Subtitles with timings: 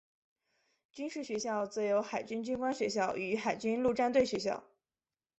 [0.91, 4.63] 军事学校则有海军军官学校与海军陆战队学校。